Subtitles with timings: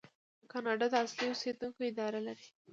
[0.51, 2.47] کاناډا د اصلي اوسیدونکو اداره لري.